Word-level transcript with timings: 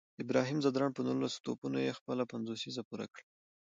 ابراهیم 0.23 0.57
ځدراڼ 0.65 0.89
په 0.95 1.01
نولس 1.07 1.35
توپونو 1.45 1.77
یې 1.85 1.97
خپله 1.99 2.23
پنځوسیزه 2.31 2.81
پوره 2.89 3.05
کړه 3.13 3.23